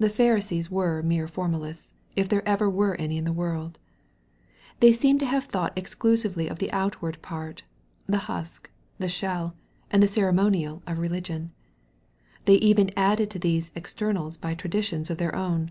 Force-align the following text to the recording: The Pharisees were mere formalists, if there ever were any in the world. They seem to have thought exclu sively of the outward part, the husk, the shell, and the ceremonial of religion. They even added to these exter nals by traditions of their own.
The 0.00 0.08
Pharisees 0.08 0.68
were 0.68 1.00
mere 1.00 1.28
formalists, 1.28 1.92
if 2.16 2.28
there 2.28 2.42
ever 2.44 2.68
were 2.68 2.96
any 2.96 3.16
in 3.18 3.22
the 3.24 3.32
world. 3.32 3.78
They 4.80 4.92
seem 4.92 5.16
to 5.20 5.26
have 5.26 5.44
thought 5.44 5.76
exclu 5.76 6.18
sively 6.18 6.48
of 6.48 6.58
the 6.58 6.72
outward 6.72 7.22
part, 7.22 7.62
the 8.06 8.18
husk, 8.26 8.68
the 8.98 9.08
shell, 9.08 9.54
and 9.92 10.02
the 10.02 10.08
ceremonial 10.08 10.82
of 10.88 10.98
religion. 10.98 11.52
They 12.46 12.56
even 12.56 12.90
added 12.96 13.30
to 13.30 13.38
these 13.38 13.70
exter 13.76 14.12
nals 14.12 14.36
by 14.40 14.54
traditions 14.56 15.08
of 15.08 15.18
their 15.18 15.36
own. 15.36 15.70